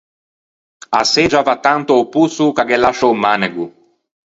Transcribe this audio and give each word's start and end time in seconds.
A 0.99 1.01
seggia 1.09 1.39
a 1.41 1.43
va 1.51 1.55
tanto 1.67 1.91
a-o 1.95 2.09
posso 2.15 2.43
ch’a 2.55 2.63
ghe 2.69 2.77
lascia 2.83 3.07
o 3.11 3.13
manego. 3.23 3.65